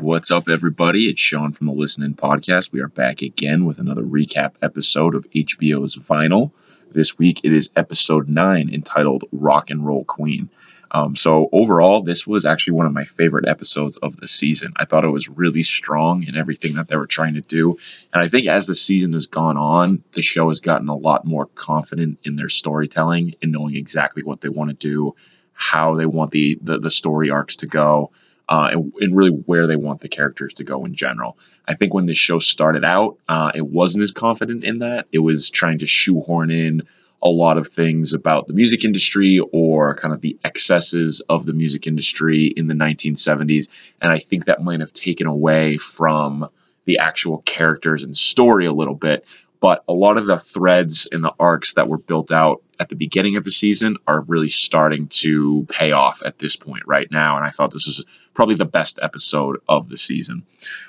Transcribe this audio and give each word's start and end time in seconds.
What's 0.00 0.30
up, 0.30 0.48
everybody? 0.48 1.10
It's 1.10 1.20
Sean 1.20 1.52
from 1.52 1.66
the 1.66 1.74
Listening 1.74 2.14
Podcast. 2.14 2.72
We 2.72 2.80
are 2.80 2.88
back 2.88 3.20
again 3.20 3.66
with 3.66 3.78
another 3.78 4.02
recap 4.02 4.54
episode 4.62 5.14
of 5.14 5.28
HBO's 5.32 5.94
Vinyl. 5.96 6.52
This 6.90 7.18
week 7.18 7.42
it 7.44 7.52
is 7.52 7.68
episode 7.76 8.26
9 8.26 8.70
entitled 8.72 9.24
Rock 9.30 9.68
and 9.68 9.84
Roll 9.84 10.06
Queen. 10.06 10.48
Um, 10.92 11.16
so, 11.16 11.50
overall, 11.52 12.02
this 12.02 12.26
was 12.26 12.46
actually 12.46 12.72
one 12.72 12.86
of 12.86 12.94
my 12.94 13.04
favorite 13.04 13.46
episodes 13.46 13.98
of 13.98 14.16
the 14.16 14.26
season. 14.26 14.72
I 14.76 14.86
thought 14.86 15.04
it 15.04 15.08
was 15.08 15.28
really 15.28 15.62
strong 15.62 16.22
in 16.22 16.34
everything 16.34 16.76
that 16.76 16.88
they 16.88 16.96
were 16.96 17.06
trying 17.06 17.34
to 17.34 17.42
do. 17.42 17.76
And 18.14 18.22
I 18.22 18.28
think 18.28 18.46
as 18.46 18.66
the 18.66 18.74
season 18.74 19.12
has 19.12 19.26
gone 19.26 19.58
on, 19.58 20.02
the 20.12 20.22
show 20.22 20.48
has 20.48 20.60
gotten 20.60 20.88
a 20.88 20.96
lot 20.96 21.26
more 21.26 21.44
confident 21.44 22.20
in 22.22 22.36
their 22.36 22.48
storytelling 22.48 23.34
and 23.42 23.52
knowing 23.52 23.76
exactly 23.76 24.22
what 24.22 24.40
they 24.40 24.48
want 24.48 24.70
to 24.70 24.76
do, 24.76 25.14
how 25.52 25.94
they 25.94 26.06
want 26.06 26.30
the, 26.30 26.58
the, 26.62 26.78
the 26.78 26.90
story 26.90 27.28
arcs 27.28 27.56
to 27.56 27.66
go 27.66 28.10
uh, 28.50 28.68
and, 28.72 28.92
and, 29.00 29.16
really 29.16 29.30
where 29.30 29.66
they 29.68 29.76
want 29.76 30.00
the 30.00 30.08
characters 30.08 30.52
to 30.52 30.64
go 30.64 30.84
in 30.84 30.92
general. 30.92 31.38
I 31.68 31.74
think 31.74 31.94
when 31.94 32.06
this 32.06 32.18
show 32.18 32.40
started 32.40 32.84
out, 32.84 33.16
uh, 33.28 33.52
it 33.54 33.66
wasn't 33.66 34.02
as 34.02 34.10
confident 34.10 34.64
in 34.64 34.80
that. 34.80 35.06
It 35.12 35.20
was 35.20 35.48
trying 35.48 35.78
to 35.78 35.86
shoehorn 35.86 36.50
in 36.50 36.82
a 37.22 37.28
lot 37.28 37.58
of 37.58 37.68
things 37.68 38.12
about 38.12 38.46
the 38.46 38.52
music 38.52 38.84
industry 38.84 39.38
or 39.52 39.94
kind 39.94 40.12
of 40.12 40.20
the 40.20 40.36
excesses 40.42 41.20
of 41.28 41.46
the 41.46 41.52
music 41.52 41.86
industry 41.86 42.46
in 42.56 42.66
the 42.66 42.74
1970s. 42.74 43.68
And 44.00 44.10
I 44.10 44.18
think 44.18 44.46
that 44.46 44.62
might 44.62 44.80
have 44.80 44.92
taken 44.92 45.26
away 45.26 45.76
from 45.76 46.48
the 46.86 46.98
actual 46.98 47.38
characters 47.42 48.02
and 48.02 48.16
story 48.16 48.66
a 48.66 48.72
little 48.72 48.94
bit. 48.94 49.24
But 49.60 49.84
a 49.86 49.92
lot 49.92 50.16
of 50.16 50.26
the 50.26 50.38
threads 50.38 51.06
and 51.12 51.22
the 51.22 51.34
arcs 51.38 51.74
that 51.74 51.88
were 51.88 51.98
built 51.98 52.32
out 52.32 52.62
at 52.78 52.88
the 52.88 52.96
beginning 52.96 53.36
of 53.36 53.44
the 53.44 53.50
season 53.50 53.98
are 54.06 54.22
really 54.22 54.48
starting 54.48 55.06
to 55.08 55.66
pay 55.70 55.92
off 55.92 56.22
at 56.24 56.38
this 56.38 56.56
point 56.56 56.82
right 56.86 57.10
now. 57.10 57.36
And 57.36 57.44
I 57.44 57.50
thought 57.50 57.70
this 57.70 57.86
was 57.86 58.04
probably 58.32 58.54
the 58.54 58.64
best 58.64 58.98
episode 59.02 59.58
of 59.68 59.90
the 59.90 59.98
season. 59.98 60.44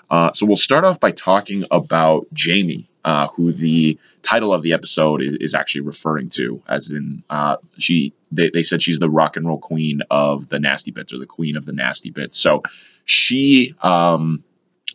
Uh, 0.09 0.31
so 0.31 0.45
we'll 0.45 0.55
start 0.55 0.85
off 0.85 1.01
by 1.01 1.11
talking 1.11 1.65
about 1.69 2.27
Jamie, 2.33 2.87
uh, 3.03 3.27
who 3.27 3.51
the 3.51 3.99
title 4.21 4.53
of 4.53 4.61
the 4.61 4.71
episode 4.71 5.21
is, 5.21 5.35
is 5.35 5.53
actually 5.53 5.81
referring 5.81 6.29
to, 6.29 6.61
as 6.67 6.91
in 6.91 7.23
uh, 7.29 7.57
she. 7.77 8.13
They, 8.31 8.49
they 8.49 8.63
said 8.63 8.81
she's 8.81 8.99
the 8.99 9.09
rock 9.09 9.35
and 9.35 9.45
roll 9.45 9.59
queen 9.59 10.01
of 10.09 10.47
the 10.47 10.59
nasty 10.59 10.91
bits, 10.91 11.13
or 11.13 11.17
the 11.17 11.25
queen 11.25 11.57
of 11.57 11.65
the 11.65 11.73
nasty 11.73 12.11
bits. 12.11 12.37
So 12.37 12.63
she 13.03 13.75
um, 13.81 14.45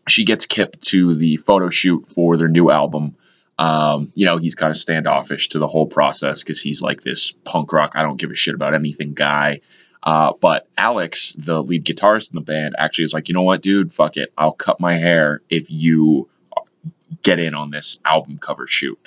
she 0.08 0.24
gets 0.24 0.46
Kip 0.46 0.80
to 0.82 1.14
the 1.14 1.36
photo 1.36 1.68
shoot 1.68 2.06
for 2.06 2.38
their 2.38 2.48
new 2.48 2.70
album. 2.70 3.16
Um, 3.58 4.12
you 4.14 4.26
know, 4.26 4.36
he's 4.36 4.54
kind 4.54 4.70
of 4.70 4.76
standoffish 4.76 5.48
to 5.50 5.58
the 5.58 5.66
whole 5.66 5.86
process 5.86 6.42
because 6.42 6.60
he's 6.60 6.82
like 6.82 7.02
this 7.02 7.32
punk 7.32 7.72
rock, 7.72 7.92
I 7.94 8.02
don't 8.02 8.18
give 8.18 8.30
a 8.30 8.34
shit 8.34 8.54
about 8.54 8.74
anything 8.74 9.14
guy. 9.14 9.60
Uh, 10.02 10.32
but 10.40 10.68
Alex, 10.76 11.32
the 11.32 11.62
lead 11.62 11.84
guitarist 11.84 12.30
in 12.30 12.36
the 12.36 12.42
band, 12.42 12.76
actually 12.78 13.06
is 13.06 13.14
like, 13.14 13.28
you 13.28 13.34
know 13.34 13.42
what, 13.42 13.62
dude, 13.62 13.92
fuck 13.92 14.16
it. 14.16 14.32
I'll 14.38 14.52
cut 14.52 14.78
my 14.78 14.94
hair 14.94 15.40
if 15.50 15.70
you 15.70 16.28
get 17.22 17.38
in 17.38 17.54
on 17.54 17.70
this 17.70 17.98
album 18.04 18.38
cover 18.38 18.66
shoot. 18.66 18.98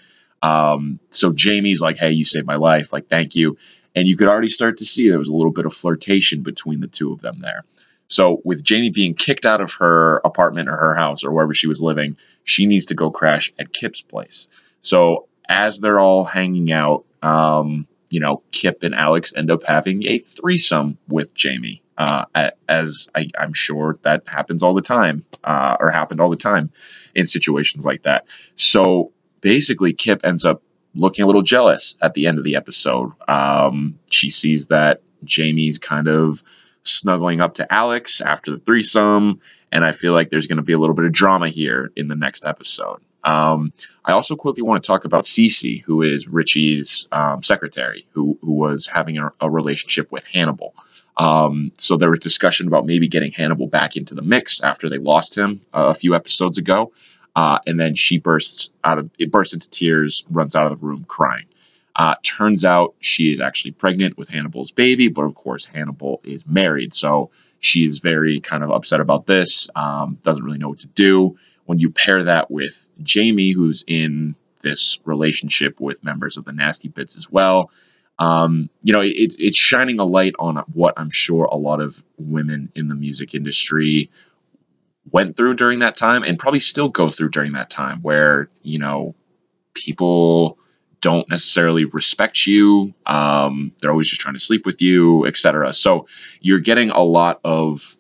Um, 0.42 1.00
so 1.10 1.32
Jamie's 1.32 1.82
like, 1.82 1.98
hey, 1.98 2.12
you 2.12 2.26
saved 2.26 2.46
my 2.46 2.56
life. 2.56 2.92
Like, 2.92 3.08
thank 3.08 3.36
you. 3.36 3.58
And 3.96 4.08
you 4.08 4.18
could 4.18 4.28
already 4.28 4.50
start 4.50 4.78
to 4.78 4.86
see 4.86 5.10
there 5.10 5.20
was 5.20 5.30
a 5.30 5.34
little 5.34 5.52
bit 5.52 5.66
of 5.66 5.74
flirtation 5.74 6.44
between 6.44 6.80
the 6.80 6.88
two 6.88 7.12
of 7.12 7.22
them 7.22 7.40
there. 7.40 7.64
So, 8.10 8.42
with 8.44 8.64
Jamie 8.64 8.90
being 8.90 9.14
kicked 9.14 9.46
out 9.46 9.62
of 9.62 9.74
her 9.74 10.18
apartment 10.26 10.68
or 10.68 10.76
her 10.76 10.96
house 10.96 11.24
or 11.24 11.32
wherever 11.32 11.54
she 11.54 11.68
was 11.68 11.82
living, 11.82 12.18
she 12.44 12.66
needs 12.66 12.88
to 12.88 12.96
go 12.96 13.12
crash 13.12 13.54
at 13.60 13.72
Kip's 13.72 14.02
place. 14.02 14.50
So, 14.82 15.28
as 15.48 15.80
they're 15.80 16.00
all 16.00 16.24
hanging 16.24 16.72
out, 16.72 17.06
um, 17.22 17.88
you 18.10 18.20
know, 18.20 18.42
Kip 18.52 18.82
and 18.82 18.96
Alex 18.96 19.34
end 19.36 19.52
up 19.52 19.64
having 19.64 20.06
a 20.08 20.18
threesome 20.18 20.98
with 21.08 21.36
Jamie, 21.36 21.84
uh, 22.00 22.26
as 22.68 23.10
I, 23.14 23.30
am 23.38 23.54
sure 23.54 24.00
that 24.02 24.24
happens 24.28 24.64
all 24.64 24.74
the 24.74 24.82
time, 24.82 25.24
uh, 25.44 25.78
or 25.80 25.92
happened 25.92 26.20
all 26.20 26.32
the 26.32 26.36
time 26.36 26.72
in 27.14 27.28
situations 27.28 27.86
like 27.86 28.04
that. 28.04 28.26
So 28.56 29.12
basically, 29.42 29.94
Kip 29.94 30.22
ends 30.24 30.46
up 30.46 30.64
looking 30.96 31.24
a 31.24 31.28
little 31.28 31.44
jealous 31.44 31.96
at 32.02 32.16
the 32.16 32.26
end 32.26 32.40
of 32.40 32.44
the 32.44 32.56
episode. 32.56 33.12
Um, 33.28 34.00
she 34.10 34.32
sees 34.32 34.68
that 34.68 35.02
Jamie's 35.24 35.78
kind 35.78 36.08
of 36.08 36.44
snuggling 36.84 37.42
up 37.42 37.56
to 37.56 37.74
Alex 37.74 38.22
after 38.22 38.52
the 38.52 38.60
threesome. 38.60 39.42
And 39.72 39.86
I 39.86 39.92
feel 39.92 40.14
like 40.14 40.30
there's 40.30 40.48
going 40.48 40.58
to 40.58 40.64
be 40.64 40.74
a 40.74 40.80
little 40.80 40.96
bit 40.96 41.06
of 41.06 41.12
drama 41.12 41.50
here 41.50 41.92
in 41.96 42.08
the 42.08 42.16
next 42.16 42.46
episode. 42.46 43.00
Um, 43.24 43.74
I 44.06 44.14
also 44.14 44.36
quickly 44.36 44.64
want 44.64 44.82
to 44.82 44.88
talk 44.88 45.06
about 45.06 45.24
Cece, 45.24 45.84
who 45.84 46.02
is 46.02 46.28
Richie's 46.28 47.08
um, 47.12 47.44
secretary, 47.44 48.08
who, 48.12 48.38
who 48.42 48.54
was 48.54 48.88
having 48.88 49.18
a, 49.18 49.32
a 49.42 49.50
relationship 49.50 50.12
with 50.12 50.24
Hannibal. 50.26 50.74
Um, 51.18 51.74
so 51.78 51.98
there 51.98 52.10
was 52.10 52.20
discussion 52.20 52.68
about 52.68 52.86
maybe 52.86 53.08
getting 53.08 53.34
Hannibal 53.34 53.68
back 53.68 53.98
into 53.98 54.16
the 54.16 54.22
mix 54.22 54.62
after 54.62 54.90
they 54.90 54.98
lost 54.98 55.38
him 55.38 55.62
uh, 55.74 55.88
a 55.88 55.94
few 55.94 56.16
episodes 56.16 56.58
ago. 56.58 56.94
Uh, 57.36 57.60
and 57.68 57.80
then 57.80 57.94
she 57.94 58.18
bursts 58.18 58.74
out 58.84 58.98
of 58.98 59.10
it 59.20 59.32
bursts 59.32 59.54
into 59.54 59.70
tears, 59.70 60.26
runs 60.30 60.56
out 60.56 60.72
of 60.72 60.80
the 60.80 60.86
room 60.86 61.06
crying. 61.08 61.46
Uh, 62.00 62.16
turns 62.24 62.64
out 62.64 62.96
she 63.02 63.30
is 63.30 63.42
actually 63.42 63.72
pregnant 63.72 64.18
with 64.18 64.30
Hannibal's 64.30 64.72
baby, 64.72 65.10
but 65.10 65.24
of 65.24 65.36
course 65.36 65.66
Hannibal 65.66 66.22
is 66.24 66.48
married, 66.48 66.94
so 66.94 67.30
she 67.60 67.84
is 67.84 68.00
very 68.00 68.40
kind 68.40 68.64
of 68.64 68.72
upset 68.72 69.02
about 69.02 69.26
this. 69.26 69.70
Um, 69.76 70.18
doesn't 70.24 70.46
really 70.46 70.58
know 70.58 70.70
what 70.70 70.80
to 70.80 70.88
do. 70.88 71.38
When 71.66 71.78
you 71.78 71.92
pair 71.92 72.24
that 72.24 72.50
with 72.50 72.88
Jamie, 73.04 73.52
who's 73.52 73.84
in 73.86 74.38
this 74.62 75.00
relationship 75.04 75.82
with 75.82 76.02
members 76.02 76.38
of 76.38 76.46
the 76.46 76.54
Nasty 76.54 76.88
Bits 76.88 77.18
as 77.18 77.30
well, 77.30 77.70
um, 78.18 78.70
you 78.82 78.94
know, 78.94 79.02
it, 79.02 79.36
it's 79.38 79.58
shining 79.58 80.00
a 80.00 80.06
light 80.06 80.36
on 80.40 80.56
what 80.72 80.94
I'm 80.96 81.10
sure 81.10 81.50
a 81.52 81.58
lot 81.58 81.82
of 81.82 82.02
women 82.18 82.72
in 82.76 82.88
the 82.88 82.96
music 82.96 83.36
industry 83.36 84.10
went 85.12 85.36
through 85.36 85.56
during 85.56 85.80
that 85.80 85.98
time 85.98 86.24
and 86.24 86.40
probably 86.40 86.62
still 86.62 86.88
go 86.88 87.10
through 87.10 87.32
during 87.32 87.52
that 87.54 87.70
time 87.70 88.02
where, 88.04 88.50
you 88.62 88.80
know, 88.80 89.16
people 89.74 90.58
don't 91.02 91.30
necessarily 91.30 91.86
respect 91.86 92.46
you. 92.46 92.94
Um, 93.06 93.72
they're 93.80 93.92
always 93.92 94.10
just 94.10 94.22
trying 94.22 94.36
to 94.36 94.40
sleep 94.40 94.66
with 94.66 94.82
you, 94.82 95.26
etc. 95.26 95.74
So 95.74 96.08
you're 96.42 96.60
getting 96.60 96.90
a 96.90 97.02
lot 97.02 97.40
of 97.44 97.96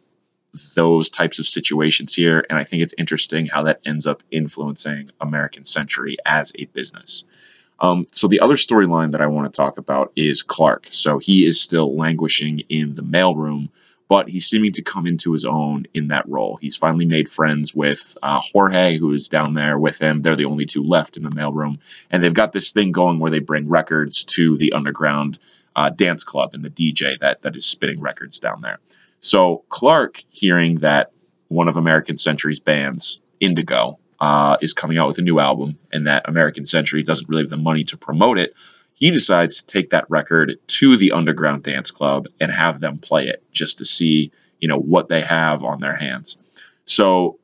those 0.75 1.09
types 1.09 1.39
of 1.39 1.47
situations 1.47 2.15
here, 2.15 2.45
and 2.49 2.57
I 2.57 2.63
think 2.63 2.83
it's 2.83 2.95
interesting 2.97 3.45
how 3.45 3.63
that 3.63 3.79
ends 3.85 4.07
up 4.07 4.23
influencing 4.31 5.11
American 5.21 5.63
Century 5.63 6.17
as 6.25 6.51
a 6.57 6.65
business. 6.65 7.25
Um, 7.81 8.07
so 8.11 8.27
the 8.27 8.39
other 8.39 8.55
storyline 8.55 9.11
that 9.11 9.21
I 9.21 9.27
want 9.27 9.51
to 9.51 9.55
talk 9.55 9.77
about 9.77 10.11
is 10.15 10.43
Clark. 10.43 10.87
So 10.89 11.17
he 11.17 11.45
is 11.45 11.61
still 11.61 11.95
languishing 11.95 12.59
in 12.69 12.95
the 12.95 13.03
mailroom 13.03 13.69
but 14.09 14.27
he's 14.27 14.47
seeming 14.47 14.73
to 14.73 14.81
come 14.81 15.05
into 15.07 15.31
his 15.31 15.45
own 15.45 15.85
in 15.93 16.09
that 16.09 16.27
role. 16.27 16.57
He's 16.59 16.75
finally 16.75 17.05
made 17.05 17.29
friends 17.29 17.73
with 17.75 18.17
uh, 18.21 18.41
Jorge, 18.41 18.97
who 18.97 19.13
is 19.13 19.29
down 19.29 19.53
there 19.53 19.77
with 19.77 20.01
him. 20.01 20.21
They're 20.21 20.35
the 20.35 20.45
only 20.45 20.65
two 20.65 20.83
left 20.83 21.15
in 21.15 21.23
the 21.23 21.29
mailroom, 21.29 21.79
and 22.11 22.21
they've 22.21 22.33
got 22.33 22.51
this 22.51 22.71
thing 22.71 22.91
going 22.91 23.19
where 23.19 23.31
they 23.31 23.39
bring 23.39 23.69
records 23.69 24.23
to 24.25 24.57
the 24.57 24.73
underground 24.73 25.37
uh, 25.75 25.89
dance 25.89 26.23
club 26.23 26.49
and 26.53 26.65
the 26.65 26.69
DJ 26.71 27.19
that 27.19 27.43
that 27.43 27.55
is 27.55 27.65
spinning 27.65 28.01
records 28.01 28.39
down 28.39 28.61
there. 28.61 28.79
So 29.19 29.63
Clark, 29.69 30.23
hearing 30.29 30.79
that 30.79 31.11
one 31.47 31.67
of 31.67 31.77
American 31.77 32.17
Century's 32.17 32.59
bands, 32.59 33.21
Indigo, 33.39 33.99
uh, 34.19 34.57
is 34.61 34.73
coming 34.73 34.97
out 34.97 35.07
with 35.07 35.19
a 35.19 35.21
new 35.21 35.39
album, 35.39 35.77
and 35.93 36.07
that 36.07 36.27
American 36.27 36.65
Century 36.65 37.03
doesn't 37.03 37.29
really 37.29 37.43
have 37.43 37.49
the 37.49 37.57
money 37.57 37.83
to 37.85 37.97
promote 37.97 38.39
it, 38.39 38.53
he 38.99 39.11
decides 39.11 39.61
to 39.61 39.67
take 39.67 39.91
that 39.91 40.09
record 40.09 40.57
to 40.67 40.97
the 40.97 41.13
underground 41.13 41.63
dance 41.63 41.89
club 41.89 42.27
and 42.39 42.51
have 42.51 42.81
them 42.81 42.97
play 42.97 43.27
it 43.27 43.41
just 43.51 43.77
to 43.79 43.85
see 43.85 44.31
you 44.59 44.67
know 44.67 44.77
what 44.77 45.07
they 45.07 45.21
have 45.21 45.63
on 45.63 45.79
their 45.79 45.95
hands. 45.95 46.37
So 46.83 47.39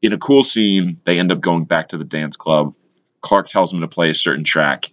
in 0.00 0.12
a 0.12 0.18
cool 0.18 0.42
scene 0.42 1.00
they 1.04 1.18
end 1.18 1.32
up 1.32 1.40
going 1.40 1.64
back 1.64 1.88
to 1.88 1.98
the 1.98 2.04
dance 2.04 2.36
club. 2.36 2.74
Clark 3.20 3.48
tells 3.48 3.70
them 3.70 3.80
to 3.80 3.88
play 3.88 4.08
a 4.08 4.14
certain 4.14 4.44
track 4.44 4.90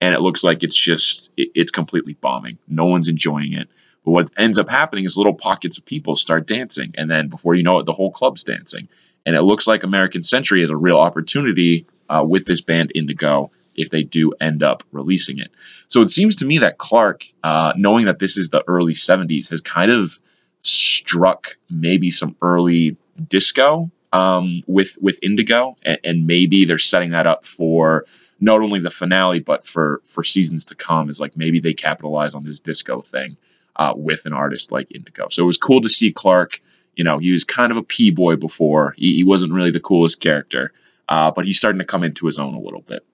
and 0.00 0.14
it 0.14 0.22
looks 0.22 0.42
like 0.42 0.62
it's 0.62 0.76
just 0.76 1.30
it, 1.36 1.50
it's 1.54 1.70
completely 1.70 2.14
bombing. 2.14 2.58
No 2.66 2.86
one's 2.86 3.08
enjoying 3.08 3.52
it. 3.52 3.68
But 4.02 4.12
what 4.12 4.30
ends 4.38 4.58
up 4.58 4.70
happening 4.70 5.04
is 5.04 5.18
little 5.18 5.34
pockets 5.34 5.76
of 5.76 5.84
people 5.84 6.16
start 6.16 6.46
dancing 6.46 6.94
and 6.96 7.10
then 7.10 7.28
before 7.28 7.54
you 7.54 7.62
know 7.62 7.78
it 7.78 7.84
the 7.84 7.92
whole 7.92 8.10
club's 8.10 8.42
dancing. 8.42 8.88
And 9.26 9.36
it 9.36 9.42
looks 9.42 9.66
like 9.66 9.84
american 9.84 10.22
century 10.22 10.62
has 10.62 10.70
a 10.70 10.76
real 10.76 10.96
opportunity 10.96 11.86
uh, 12.08 12.24
with 12.26 12.46
this 12.46 12.62
band 12.62 12.92
indigo 12.94 13.50
if 13.74 13.90
they 13.90 14.02
do 14.02 14.32
end 14.40 14.62
up 14.62 14.82
releasing 14.92 15.38
it. 15.38 15.50
So 15.88 16.02
it 16.02 16.10
seems 16.10 16.36
to 16.36 16.46
me 16.46 16.58
that 16.58 16.78
Clark, 16.78 17.24
uh, 17.42 17.72
knowing 17.76 18.06
that 18.06 18.18
this 18.18 18.36
is 18.36 18.50
the 18.50 18.64
early 18.66 18.94
70s, 18.94 19.50
has 19.50 19.60
kind 19.60 19.90
of 19.90 20.18
struck 20.62 21.56
maybe 21.70 22.10
some 22.10 22.36
early 22.42 22.96
disco 23.28 23.90
um, 24.12 24.62
with 24.66 24.98
with 25.00 25.18
Indigo, 25.22 25.76
and, 25.84 25.98
and, 26.02 26.26
maybe 26.26 26.64
they're 26.64 26.78
setting 26.78 27.10
that 27.10 27.26
up 27.26 27.46
for 27.46 28.06
not 28.40 28.60
only 28.60 28.80
the 28.80 28.90
finale 28.90 29.38
but 29.38 29.64
for 29.64 30.02
for 30.04 30.24
seasons 30.24 30.64
to 30.66 30.74
come. 30.74 31.08
Is 31.08 31.20
like 31.20 31.36
maybe 31.36 31.60
they 31.60 31.74
capitalize 31.74 32.34
on 32.34 32.44
this 32.44 32.58
disco 32.58 33.00
thing 33.00 33.36
uh, 33.76 33.92
with 33.94 34.26
an 34.26 34.32
artist 34.32 34.72
like 34.72 34.90
Indigo. 34.90 35.28
So 35.30 35.42
it 35.42 35.46
was 35.46 35.56
cool 35.56 35.80
to 35.82 35.88
see 35.88 36.12
Clark. 36.12 36.60
You 36.96 37.04
know, 37.04 37.18
he 37.18 37.30
was 37.30 37.44
kind 37.44 37.70
of 37.70 37.78
a 37.78 37.82
p 37.82 38.10
boy 38.10 38.36
before. 38.36 38.94
He, 38.96 39.14
he 39.14 39.24
wasn't 39.24 39.52
really 39.52 39.70
the 39.70 39.80
coolest 39.80 40.20
character, 40.20 40.72
uh, 41.08 41.30
but 41.30 41.46
he's 41.46 41.58
starting 41.58 41.78
to 41.78 41.84
come 41.84 42.02
into 42.02 42.26
his 42.26 42.38
own 42.38 42.54
a 42.54 42.60
little 42.60 42.82
bit. 42.82 43.06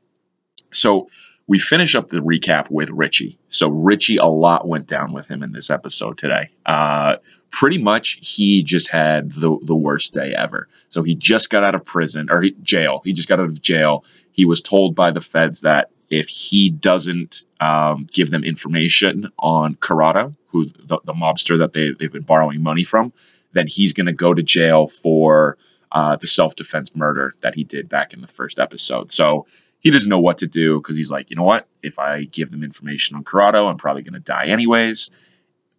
So 0.76 1.08
we 1.46 1.58
finish 1.58 1.94
up 1.94 2.08
the 2.08 2.18
recap 2.18 2.70
with 2.70 2.90
Richie. 2.90 3.38
So 3.48 3.68
Richie, 3.68 4.16
a 4.16 4.26
lot 4.26 4.66
went 4.66 4.86
down 4.86 5.12
with 5.12 5.28
him 5.28 5.42
in 5.42 5.52
this 5.52 5.70
episode 5.70 6.18
today. 6.18 6.50
Uh, 6.64 7.16
pretty 7.50 7.78
much 7.78 8.18
he 8.20 8.62
just 8.62 8.88
had 8.88 9.32
the 9.32 9.56
the 9.62 9.74
worst 9.74 10.12
day 10.12 10.34
ever. 10.34 10.68
So 10.88 11.02
he 11.02 11.14
just 11.14 11.50
got 11.50 11.64
out 11.64 11.74
of 11.74 11.84
prison 11.84 12.28
or 12.30 12.42
he, 12.42 12.54
jail. 12.62 13.00
He 13.04 13.12
just 13.12 13.28
got 13.28 13.40
out 13.40 13.46
of 13.46 13.62
jail. 13.62 14.04
He 14.32 14.44
was 14.44 14.60
told 14.60 14.94
by 14.94 15.10
the 15.10 15.20
feds 15.20 15.62
that 15.62 15.90
if 16.10 16.28
he 16.28 16.70
doesn't 16.70 17.44
um, 17.60 18.06
give 18.12 18.30
them 18.30 18.44
information 18.44 19.30
on 19.38 19.74
Corrado, 19.76 20.34
who 20.48 20.66
the, 20.66 21.00
the 21.04 21.14
mobster 21.14 21.58
that 21.58 21.72
they 21.72 21.92
they've 21.92 22.12
been 22.12 22.22
borrowing 22.22 22.62
money 22.62 22.84
from, 22.84 23.12
then 23.52 23.66
he's 23.66 23.92
going 23.92 24.06
to 24.06 24.12
go 24.12 24.34
to 24.34 24.42
jail 24.42 24.88
for 24.88 25.56
uh, 25.92 26.16
the 26.16 26.26
self 26.26 26.56
defense 26.56 26.94
murder 26.94 27.34
that 27.40 27.54
he 27.54 27.64
did 27.64 27.88
back 27.88 28.12
in 28.12 28.20
the 28.20 28.26
first 28.26 28.58
episode. 28.58 29.10
So 29.10 29.46
he 29.80 29.90
doesn't 29.90 30.08
know 30.08 30.20
what 30.20 30.38
to 30.38 30.46
do 30.46 30.80
because 30.80 30.96
he's 30.96 31.10
like, 31.10 31.30
you 31.30 31.36
know 31.36 31.44
what? 31.44 31.68
If 31.82 31.98
I 31.98 32.24
give 32.24 32.50
them 32.50 32.64
information 32.64 33.16
on 33.16 33.24
Corrado, 33.24 33.66
I'm 33.66 33.76
probably 33.76 34.02
going 34.02 34.14
to 34.14 34.20
die 34.20 34.46
anyways. 34.46 35.10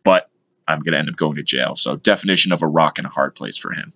But 0.03 0.29
I'm 0.67 0.79
going 0.79 0.93
to 0.93 0.99
end 0.99 1.09
up 1.09 1.15
going 1.15 1.35
to 1.35 1.43
jail. 1.43 1.75
So, 1.75 1.95
definition 1.95 2.51
of 2.51 2.61
a 2.61 2.67
rock 2.67 2.97
and 2.97 3.07
a 3.07 3.09
hard 3.09 3.35
place 3.35 3.57
for 3.57 3.71
him. 3.71 3.93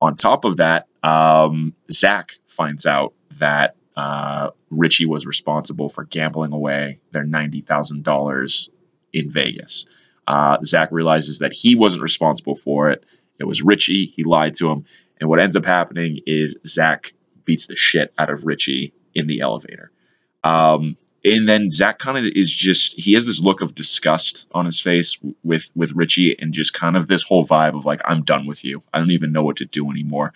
On 0.00 0.16
top 0.16 0.44
of 0.44 0.58
that, 0.58 0.86
um, 1.02 1.74
Zak 1.90 2.32
finds 2.46 2.86
out 2.86 3.14
that 3.38 3.76
uh, 3.96 4.50
Richie 4.70 5.06
was 5.06 5.26
responsible 5.26 5.88
for 5.88 6.04
gambling 6.04 6.52
away 6.52 7.00
their 7.12 7.24
$90,000 7.24 8.68
in 9.12 9.30
Vegas. 9.30 9.86
Uh, 10.26 10.58
Zak 10.64 10.90
realizes 10.92 11.38
that 11.38 11.52
he 11.52 11.74
wasn't 11.74 12.02
responsible 12.02 12.54
for 12.54 12.90
it. 12.90 13.04
It 13.38 13.44
was 13.44 13.62
Richie. 13.62 14.12
He 14.14 14.24
lied 14.24 14.54
to 14.56 14.70
him. 14.70 14.84
And 15.18 15.30
what 15.30 15.40
ends 15.40 15.56
up 15.56 15.64
happening 15.64 16.20
is 16.26 16.58
Zak 16.66 17.14
beats 17.44 17.68
the 17.68 17.76
shit 17.76 18.12
out 18.18 18.28
of 18.28 18.44
Richie 18.44 18.92
in 19.16 19.26
the 19.26 19.40
elevator. 19.40 19.90
Um, 20.44 20.96
and 21.24 21.48
then 21.48 21.70
Zak 21.70 21.98
kind 21.98 22.18
of 22.18 22.24
is 22.24 22.54
just 22.54 22.98
he 22.98 23.14
has 23.14 23.26
this 23.26 23.40
look 23.40 23.60
of 23.60 23.74
disgust 23.74 24.48
on 24.52 24.64
his 24.64 24.80
face 24.80 25.18
with 25.42 25.72
with 25.74 25.92
Richie 25.92 26.38
and 26.38 26.52
just 26.52 26.72
kind 26.72 26.96
of 26.96 27.08
this 27.08 27.22
whole 27.22 27.44
vibe 27.44 27.76
of 27.76 27.84
like 27.84 28.00
I'm 28.04 28.22
done 28.22 28.46
with 28.46 28.64
you. 28.64 28.82
I 28.94 28.98
don't 28.98 29.10
even 29.10 29.32
know 29.32 29.42
what 29.42 29.56
to 29.56 29.64
do 29.64 29.90
anymore. 29.90 30.32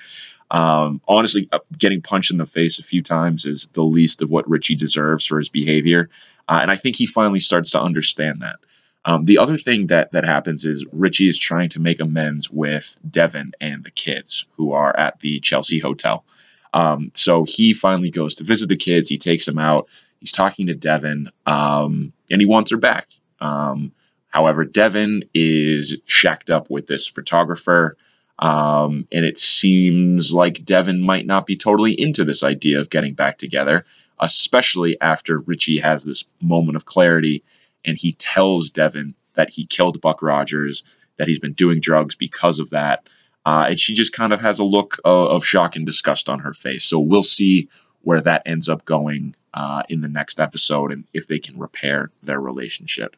Um, 0.51 1.01
honestly, 1.07 1.49
uh, 1.53 1.61
getting 1.79 2.03
punched 2.03 2.33
in 2.33 2.39
the 2.39 2.47
face 2.47 2.81
a 2.81 2.83
few 2.83 3.03
times 3.03 3.45
is 3.47 3.69
the 3.69 3.85
least 3.85 4.21
of 4.21 4.31
what 4.31 4.49
Richie 4.51 4.75
deserves 4.75 5.25
for 5.25 5.39
his 5.39 5.49
behavior, 5.49 6.11
uh, 6.49 6.59
and 6.61 6.73
I 6.73 6.77
think 6.77 6.97
he 6.97 7.07
finally 7.07 7.39
starts 7.39 7.71
to 7.71 7.81
understand 7.81 8.43
that. 8.43 8.57
Um, 9.05 9.25
the 9.25 9.39
other 9.39 9.57
thing 9.57 9.87
that 9.87 10.11
that 10.13 10.25
happens 10.25 10.65
is 10.65 10.87
Richie 10.93 11.29
is 11.29 11.39
trying 11.39 11.69
to 11.71 11.81
make 11.81 12.01
amends 12.01 12.51
with 12.51 12.99
Devon 13.09 13.53
and 13.61 13.85
the 13.85 13.91
kids 13.93 14.47
who 14.57 14.73
are 14.73 14.95
at 14.97 15.21
the 15.21 15.39
Chelsea 15.41 15.79
hotel. 15.79 16.25
Um, 16.73 17.11
so 17.15 17.45
he 17.47 17.73
finally 17.73 18.11
goes 18.11 18.35
to 18.37 18.45
visit 18.45 18.69
the 18.69 18.77
kids. 18.77 19.09
He 19.09 19.19
takes 19.19 19.47
them 19.47 19.59
out. 19.59 19.89
He's 20.21 20.33
talking 20.33 20.67
to 20.67 20.75
Devon, 20.75 21.31
um, 21.47 22.13
and 22.31 22.41
he 22.41 22.47
wants 22.47 22.71
her 22.71 22.77
back. 22.77 23.09
Um, 23.41 23.93
however, 24.29 24.65
Devon 24.65 25.23
is 25.35 25.97
shacked 26.05 26.51
up 26.51 26.71
with 26.71 26.87
this 26.87 27.07
photographer, 27.07 27.97
um, 28.39 29.09
and 29.11 29.25
it 29.25 29.39
seems 29.39 30.33
like 30.33 30.65
Devon 30.65 31.01
might 31.01 31.27
not 31.27 31.47
be 31.47 31.57
totally 31.57 31.93
into 31.93 32.25
this 32.25 32.43
idea 32.43 32.79
of 32.79 32.91
getting 32.91 33.15
back 33.15 33.39
together, 33.39 33.85
especially 34.21 35.01
after 35.01 35.39
Richie 35.39 35.81
has 35.81 36.05
this 36.05 36.25
moment 36.41 36.77
of 36.77 36.85
clarity 36.85 37.43
and 37.85 37.99
he 37.99 38.13
tells 38.13 38.71
Devon 38.71 39.15
that 39.35 39.51
he 39.51 39.67
killed 39.67 40.01
Buck 40.01 40.23
Rogers, 40.23 40.85
that 41.17 41.29
he's 41.29 41.39
been 41.39 41.53
doing 41.53 41.81
drugs 41.81 42.15
because 42.15 42.59
of 42.59 42.71
that. 42.71 43.09
Uh, 43.47 43.67
and 43.69 43.79
she 43.79 43.95
just 43.95 44.13
kind 44.13 44.33
of 44.33 44.41
has 44.41 44.59
a 44.59 44.65
look 44.65 44.99
of, 45.05 45.29
of, 45.29 45.45
shock 45.45 45.77
and 45.77 45.87
disgust 45.87 46.29
on 46.29 46.41
her 46.41 46.53
face. 46.53 46.85
So 46.85 46.99
we'll 46.99 47.23
see 47.23 47.69
where 48.03 48.21
that 48.21 48.43
ends 48.45 48.69
up 48.69 48.85
going 48.85 49.35
uh, 49.55 49.83
in 49.89 50.03
the 50.03 50.09
next 50.09 50.41
episode 50.41 50.93
and 50.93 51.05
if 51.15 51.27
they 51.27 51.39
can 51.39 51.59
repair 51.59 52.11
their 52.23 52.41
relationship. 52.41 53.17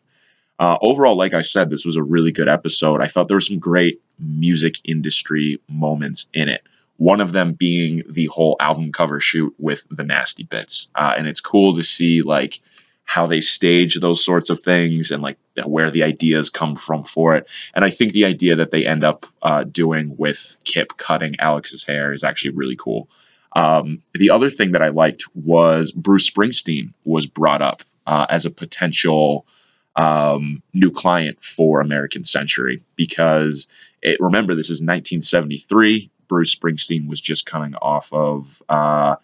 Uh, 0.59 0.79
overall, 0.81 1.17
like 1.17 1.35
I 1.35 1.41
said, 1.41 1.71
this 1.71 1.85
was 1.85 1.97
a 1.97 2.03
really 2.03 2.31
good 2.31 2.49
episode. 2.49 3.01
I 3.01 3.09
thought 3.09 3.27
there 3.27 3.37
were 3.37 3.41
some 3.41 3.59
great 3.59 4.01
music 4.21 4.77
industry 4.85 5.61
moments 5.69 6.29
in 6.35 6.49
it. 6.49 6.63
One 6.99 7.21
of 7.21 7.33
them 7.33 7.55
being 7.55 8.05
the 8.09 8.27
whole 8.27 8.57
album 8.61 8.93
cover 8.93 9.19
shoot 9.19 9.53
with 9.59 9.85
the 9.91 10.05
nasty 10.05 10.45
bits. 10.45 10.89
Uh, 10.95 11.15
and 11.17 11.27
it's 11.27 11.41
cool 11.41 11.75
to 11.75 11.83
see 11.83 12.23
like 12.23 12.61
how 13.05 13.27
they 13.27 13.41
stage 13.41 13.99
those 14.01 14.25
sorts 14.25 14.49
of 14.51 14.61
things 14.61 15.11
and 15.11 15.23
like 15.23 15.39
where 15.67 15.91
the 15.91 16.03
ideas 16.03 16.51
come 16.51 16.77
from 16.77 17.05
for 17.05 17.37
it. 17.37 17.47
And 17.75 17.85
I 17.85 17.91
think 17.91 18.13
the 18.13 18.25
idea 18.25 18.57
that 18.57 18.71
they 18.71 18.87
end 18.87 19.05
up 19.05 19.27
uh, 19.43 19.65
doing 19.65 20.15
with 20.17 20.59
Kip 20.65 20.97
cutting 20.97 21.37
Alex's 21.39 21.85
hair 21.85 22.13
is 22.13 22.25
actually 22.25 22.53
really 22.53 22.77
cool. 22.77 23.09
Um, 23.55 24.03
the 24.15 24.31
other 24.31 24.49
thing 24.49 24.73
that 24.73 24.83
I 24.83 24.89
liked 24.89 25.25
was 25.35 25.93
Bruce 25.93 26.31
Springsteen 26.31 26.95
was 27.05 27.27
brought 27.27 27.61
up 27.61 27.83
uh, 28.07 28.27
as 28.31 28.47
a 28.47 28.51
potential 28.51 29.47
um, 29.95 30.63
new 30.73 30.91
client 30.91 31.43
for 31.43 31.81
American 31.81 32.25
Century 32.25 32.83
because 32.97 33.67
it, 34.01 34.19
remember 34.21 34.55
this 34.55 34.71
is 34.71 34.81
1973. 34.81 36.11
Bruce 36.29 36.55
Springsteen 36.55 37.09
was 37.09 37.21
just 37.21 37.45
coming 37.45 37.75
off 37.75 38.11
of 38.13 38.63
uh, 38.69 39.17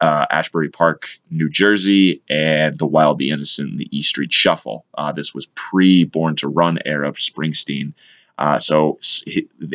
uh, 0.00 0.26
Asbury 0.30 0.68
Park, 0.68 1.08
New 1.30 1.48
Jersey, 1.48 2.22
and 2.28 2.78
The 2.78 2.86
Wild, 2.86 3.18
the 3.18 3.30
Innocent, 3.30 3.70
and 3.70 3.78
the 3.78 3.96
E 3.96 4.02
Street 4.02 4.32
Shuffle. 4.32 4.84
Uh, 4.94 5.12
this 5.12 5.34
was 5.34 5.46
pre 5.46 6.04
Born 6.04 6.36
to 6.36 6.48
Run 6.48 6.78
era 6.84 7.08
of 7.08 7.16
Springsteen. 7.16 7.94
Uh, 8.38 8.58
so, 8.58 8.98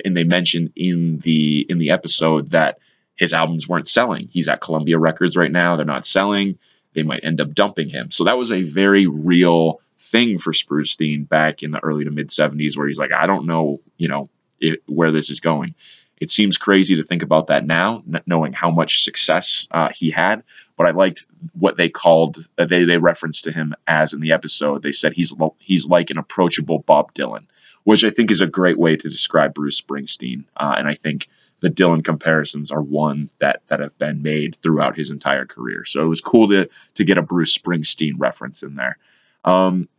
and 0.05 0.15
they 0.15 0.23
mentioned 0.23 0.71
in 0.75 1.19
the 1.19 1.65
in 1.69 1.79
the 1.79 1.91
episode 1.91 2.51
that 2.51 2.79
his 3.15 3.33
albums 3.33 3.67
weren't 3.67 3.87
selling. 3.87 4.29
He's 4.31 4.47
at 4.47 4.61
Columbia 4.61 4.97
Records 4.97 5.35
right 5.35 5.51
now. 5.51 5.75
They're 5.75 5.85
not 5.85 6.05
selling. 6.05 6.57
They 6.93 7.03
might 7.03 7.23
end 7.23 7.41
up 7.41 7.53
dumping 7.53 7.89
him. 7.89 8.11
So 8.11 8.23
that 8.23 8.37
was 8.37 8.51
a 8.51 8.63
very 8.63 9.07
real 9.07 9.81
thing 9.97 10.37
for 10.37 10.53
Springsteen 10.53 11.27
back 11.27 11.63
in 11.63 11.71
the 11.71 11.83
early 11.83 12.05
to 12.05 12.11
mid 12.11 12.29
70s, 12.29 12.77
where 12.77 12.87
he's 12.87 12.99
like, 12.99 13.11
I 13.11 13.25
don't 13.25 13.45
know, 13.45 13.79
you 13.97 14.07
know, 14.07 14.29
it, 14.59 14.81
where 14.87 15.11
this 15.11 15.29
is 15.29 15.39
going. 15.39 15.75
It 16.23 16.29
seems 16.29 16.57
crazy 16.57 16.95
to 16.95 17.03
think 17.03 17.21
about 17.21 17.47
that 17.47 17.65
now, 17.65 18.01
knowing 18.25 18.53
how 18.53 18.71
much 18.71 19.03
success 19.03 19.67
uh, 19.71 19.89
he 19.93 20.09
had. 20.09 20.43
But 20.77 20.87
I 20.87 20.91
liked 20.91 21.25
what 21.51 21.75
they 21.75 21.89
called 21.89 22.37
uh, 22.57 22.65
they 22.65 22.85
they 22.85 22.97
referenced 22.97 23.43
to 23.43 23.51
him 23.51 23.75
as 23.85 24.13
in 24.13 24.21
the 24.21 24.31
episode. 24.31 24.81
They 24.81 24.93
said 24.93 25.13
he's 25.13 25.33
he's 25.59 25.85
like 25.87 26.09
an 26.09 26.17
approachable 26.17 26.79
Bob 26.79 27.13
Dylan, 27.13 27.45
which 27.83 28.05
I 28.05 28.09
think 28.09 28.31
is 28.31 28.39
a 28.39 28.47
great 28.47 28.79
way 28.79 28.95
to 28.95 29.09
describe 29.09 29.53
Bruce 29.53 29.81
Springsteen. 29.81 30.45
Uh, 30.55 30.75
and 30.77 30.87
I 30.87 30.95
think 30.95 31.27
the 31.59 31.69
Dylan 31.69 32.03
comparisons 32.03 32.71
are 32.71 32.81
one 32.81 33.29
that 33.39 33.61
that 33.67 33.81
have 33.81 33.97
been 33.99 34.21
made 34.21 34.55
throughout 34.55 34.95
his 34.95 35.11
entire 35.11 35.45
career. 35.45 35.83
So 35.83 36.03
it 36.03 36.07
was 36.07 36.21
cool 36.21 36.47
to 36.49 36.69
to 36.95 37.03
get 37.03 37.17
a 37.17 37.21
Bruce 37.21 37.57
Springsteen 37.57 38.13
reference 38.17 38.63
in 38.63 38.75
there. 38.75 38.97
Um, 39.43 39.89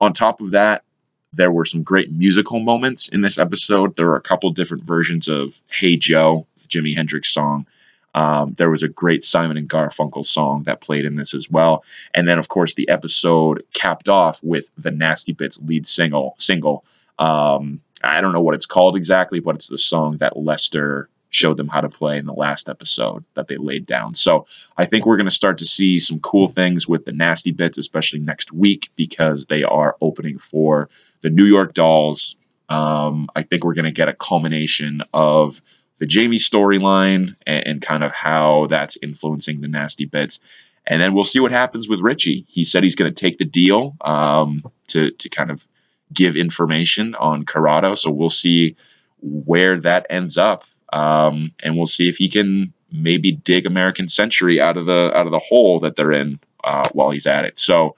on 0.00 0.12
top 0.12 0.40
of 0.40 0.52
that, 0.52 0.84
there 1.32 1.50
were 1.50 1.64
some 1.64 1.82
great 1.82 2.12
musical 2.12 2.60
moments 2.60 3.08
in 3.08 3.22
this 3.22 3.38
episode. 3.38 3.96
There 3.96 4.06
were 4.06 4.16
a 4.16 4.20
couple 4.20 4.50
different 4.50 4.84
versions 4.84 5.28
of 5.28 5.62
"Hey 5.70 5.96
Joe," 5.96 6.46
Jimi 6.68 6.94
Hendrix 6.94 7.28
song. 7.28 7.66
Um, 8.14 8.52
there 8.54 8.70
was 8.70 8.82
a 8.82 8.88
great 8.88 9.22
Simon 9.22 9.56
and 9.56 9.68
Garfunkel 9.68 10.24
song 10.24 10.64
that 10.64 10.82
played 10.82 11.06
in 11.06 11.16
this 11.16 11.32
as 11.32 11.50
well, 11.50 11.84
and 12.14 12.28
then 12.28 12.38
of 12.38 12.48
course 12.48 12.74
the 12.74 12.88
episode 12.88 13.62
capped 13.72 14.08
off 14.08 14.42
with 14.42 14.70
the 14.76 14.90
Nasty 14.90 15.32
Bits 15.32 15.60
lead 15.62 15.86
single. 15.86 16.34
Single. 16.38 16.84
Um, 17.18 17.80
I 18.04 18.20
don't 18.20 18.32
know 18.32 18.40
what 18.40 18.54
it's 18.54 18.66
called 18.66 18.96
exactly, 18.96 19.40
but 19.40 19.54
it's 19.54 19.68
the 19.68 19.78
song 19.78 20.18
that 20.18 20.36
Lester 20.36 21.08
showed 21.32 21.56
them 21.56 21.68
how 21.68 21.80
to 21.80 21.88
play 21.88 22.18
in 22.18 22.26
the 22.26 22.32
last 22.32 22.68
episode 22.68 23.24
that 23.34 23.48
they 23.48 23.56
laid 23.56 23.86
down. 23.86 24.14
So 24.14 24.46
I 24.76 24.84
think 24.84 25.06
we're 25.06 25.16
going 25.16 25.28
to 25.28 25.34
start 25.34 25.58
to 25.58 25.64
see 25.64 25.98
some 25.98 26.20
cool 26.20 26.46
things 26.46 26.86
with 26.86 27.06
the 27.06 27.12
nasty 27.12 27.50
bits, 27.50 27.78
especially 27.78 28.20
next 28.20 28.52
week, 28.52 28.90
because 28.96 29.46
they 29.46 29.64
are 29.64 29.96
opening 30.02 30.38
for 30.38 30.90
the 31.22 31.30
New 31.30 31.46
York 31.46 31.72
Dolls. 31.72 32.36
Um, 32.68 33.28
I 33.34 33.42
think 33.42 33.64
we're 33.64 33.74
going 33.74 33.86
to 33.86 33.90
get 33.90 34.08
a 34.08 34.14
culmination 34.14 35.02
of 35.14 35.62
the 35.98 36.06
Jamie 36.06 36.36
storyline 36.36 37.34
and, 37.46 37.66
and, 37.66 37.82
kind 37.82 38.02
of 38.02 38.12
how 38.12 38.66
that's 38.66 38.98
influencing 39.02 39.60
the 39.60 39.68
nasty 39.68 40.04
bits. 40.04 40.38
And 40.86 41.00
then 41.00 41.14
we'll 41.14 41.24
see 41.24 41.38
what 41.38 41.52
happens 41.52 41.88
with 41.88 42.00
Richie. 42.00 42.44
He 42.48 42.64
said 42.64 42.82
he's 42.82 42.94
going 42.94 43.12
to 43.12 43.20
take 43.20 43.38
the 43.38 43.44
deal 43.44 43.94
um, 44.00 44.64
to, 44.88 45.12
to 45.12 45.28
kind 45.28 45.50
of 45.50 45.66
give 46.12 46.36
information 46.36 47.14
on 47.16 47.44
Corrado. 47.44 47.94
So 47.94 48.10
we'll 48.10 48.30
see 48.30 48.74
where 49.20 49.80
that 49.80 50.06
ends 50.10 50.36
up. 50.36 50.64
Um, 50.92 51.52
and 51.62 51.76
we'll 51.76 51.86
see 51.86 52.08
if 52.08 52.16
he 52.16 52.28
can 52.28 52.72
maybe 52.92 53.32
dig 53.32 53.66
American 53.66 54.06
Century 54.06 54.60
out 54.60 54.76
of 54.76 54.86
the 54.86 55.10
out 55.14 55.26
of 55.26 55.32
the 55.32 55.38
hole 55.38 55.80
that 55.80 55.96
they're 55.96 56.12
in 56.12 56.38
uh, 56.64 56.88
while 56.92 57.10
he's 57.10 57.26
at 57.26 57.44
it. 57.44 57.58
So 57.58 57.96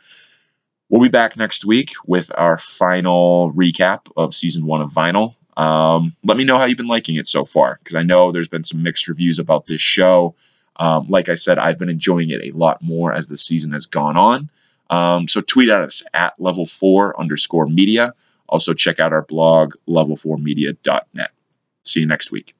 we'll 0.88 1.02
be 1.02 1.08
back 1.08 1.36
next 1.36 1.64
week 1.64 1.90
with 2.06 2.30
our 2.38 2.56
final 2.56 3.52
recap 3.52 4.10
of 4.16 4.34
season 4.34 4.66
one 4.66 4.80
of 4.80 4.90
Vinyl. 4.90 5.34
Um, 5.56 6.12
let 6.24 6.36
me 6.36 6.44
know 6.44 6.58
how 6.58 6.64
you've 6.64 6.78
been 6.78 6.86
liking 6.86 7.16
it 7.16 7.26
so 7.26 7.44
far, 7.44 7.78
because 7.82 7.94
I 7.94 8.02
know 8.02 8.32
there's 8.32 8.48
been 8.48 8.64
some 8.64 8.82
mixed 8.82 9.08
reviews 9.08 9.38
about 9.38 9.66
this 9.66 9.80
show. 9.80 10.34
Um, 10.76 11.06
like 11.08 11.28
I 11.28 11.34
said, 11.34 11.58
I've 11.58 11.78
been 11.78 11.88
enjoying 11.88 12.30
it 12.30 12.42
a 12.42 12.56
lot 12.56 12.82
more 12.82 13.12
as 13.12 13.28
the 13.28 13.36
season 13.36 13.72
has 13.72 13.86
gone 13.86 14.16
on. 14.16 14.50
Um, 14.90 15.28
so 15.28 15.40
tweet 15.40 15.70
at 15.70 15.82
us 15.82 16.02
at 16.12 16.38
level 16.40 16.66
four 16.66 17.18
underscore 17.18 17.66
media. 17.66 18.12
Also 18.48 18.74
check 18.74 19.00
out 19.00 19.12
our 19.12 19.22
blog, 19.22 19.74
level4media.net. 19.88 21.30
See 21.84 22.00
you 22.00 22.06
next 22.06 22.30
week. 22.30 22.54